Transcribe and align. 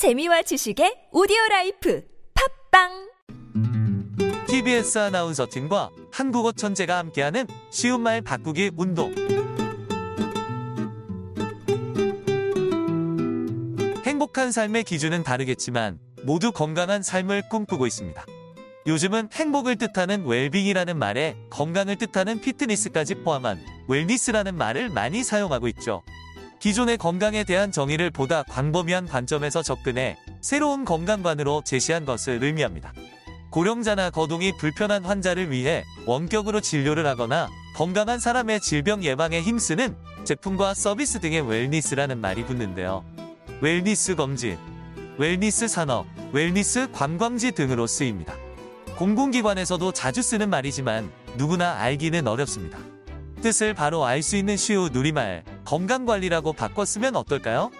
재미와 0.00 0.40
지식의 0.40 1.08
오디오 1.12 1.36
라이프 1.50 2.02
팟빵 2.70 3.10
TBS 4.48 4.96
아나운서 4.96 5.46
팀과 5.46 5.90
한국어 6.10 6.52
천재가 6.52 6.96
함께하는 6.96 7.46
쉬운 7.70 8.00
말 8.00 8.22
바꾸기 8.22 8.70
운동. 8.78 9.14
행복한 14.06 14.52
삶의 14.52 14.84
기준은 14.84 15.22
다르겠지만 15.22 15.98
모두 16.22 16.50
건강한 16.50 17.02
삶을 17.02 17.50
꿈꾸고 17.50 17.86
있습니다. 17.86 18.24
요즘은 18.86 19.28
행복을 19.34 19.76
뜻하는 19.76 20.24
웰빙이라는 20.24 20.96
말에 20.96 21.36
건강을 21.50 21.96
뜻하는 21.96 22.40
피트니스까지 22.40 23.16
포함한 23.16 23.60
웰니스라는 23.86 24.56
말을 24.56 24.88
많이 24.88 25.22
사용하고 25.22 25.68
있죠. 25.68 26.02
기존의 26.60 26.98
건강에 26.98 27.42
대한 27.42 27.72
정의를 27.72 28.10
보다 28.10 28.42
광범위한 28.42 29.06
관점에서 29.06 29.62
접근해 29.62 30.18
새로운 30.42 30.84
건강관으로 30.84 31.62
제시한 31.64 32.04
것을 32.04 32.44
의미합니다. 32.44 32.92
고령자나 33.48 34.10
거동이 34.10 34.56
불편한 34.58 35.04
환자를 35.04 35.50
위해 35.50 35.84
원격으로 36.04 36.60
진료를 36.60 37.06
하거나 37.06 37.48
건강한 37.74 38.20
사람의 38.20 38.60
질병 38.60 39.02
예방에 39.02 39.40
힘쓰는 39.40 39.96
제품과 40.24 40.74
서비스 40.74 41.18
등의 41.20 41.40
웰니스라는 41.40 42.18
말이 42.20 42.44
붙는데요. 42.44 43.04
웰니스 43.62 44.16
검진, 44.16 44.58
웰니스 45.16 45.66
산업, 45.66 46.06
웰니스 46.32 46.92
관광지 46.92 47.52
등으로 47.52 47.86
쓰입니다. 47.86 48.34
공공기관에서도 48.96 49.92
자주 49.92 50.20
쓰는 50.20 50.50
말이지만 50.50 51.10
누구나 51.38 51.78
알기는 51.78 52.28
어렵습니다. 52.28 52.89
뜻을 53.40 53.74
바로 53.74 54.04
알 54.04 54.22
수 54.22 54.36
있는 54.36 54.56
쉬우 54.56 54.88
누리말 54.92 55.44
건강관리라고 55.64 56.52
바꿨으면 56.52 57.16
어떨까요? 57.16 57.70